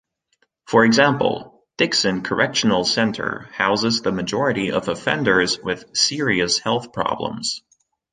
For 0.65 0.83
example, 0.83 1.63
Dixon 1.77 2.23
Correctional 2.23 2.85
Center 2.85 3.47
houses 3.53 4.01
the 4.01 4.11
majority 4.11 4.71
of 4.71 4.87
offenders 4.87 5.59
with 5.59 5.95
serious 5.95 6.57
health 6.57 6.91
problems. 6.91 7.61